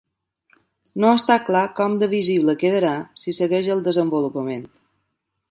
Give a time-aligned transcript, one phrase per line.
[1.03, 4.67] No està clar com de visible quedarà si segueix el desenvolupament.